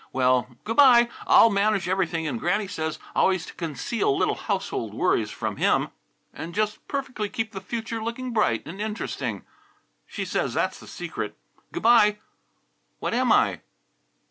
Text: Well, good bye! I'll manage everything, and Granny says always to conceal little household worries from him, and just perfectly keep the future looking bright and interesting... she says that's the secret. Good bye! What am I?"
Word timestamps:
Well, 0.11 0.57
good 0.63 0.77
bye! 0.77 1.09
I'll 1.27 1.51
manage 1.51 1.87
everything, 1.87 2.25
and 2.25 2.39
Granny 2.39 2.67
says 2.67 2.97
always 3.15 3.45
to 3.45 3.53
conceal 3.53 4.17
little 4.17 4.33
household 4.33 4.95
worries 4.95 5.29
from 5.29 5.57
him, 5.57 5.89
and 6.33 6.55
just 6.55 6.87
perfectly 6.87 7.29
keep 7.29 7.51
the 7.51 7.61
future 7.61 8.01
looking 8.03 8.33
bright 8.33 8.65
and 8.65 8.81
interesting... 8.81 9.45
she 10.07 10.25
says 10.25 10.55
that's 10.55 10.79
the 10.79 10.87
secret. 10.87 11.37
Good 11.71 11.83
bye! 11.83 12.17
What 12.97 13.13
am 13.13 13.31
I?" 13.31 13.61